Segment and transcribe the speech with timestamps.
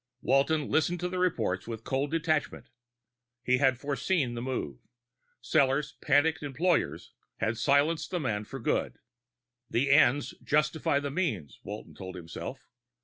[0.23, 2.69] Walton listened to the reports with cold detachment.
[3.43, 4.79] He had foreseen the move:
[5.43, 8.97] Sellors' panicky employers had silenced the man for good.
[9.69, 12.65] The ends justify the means, Walton told himself.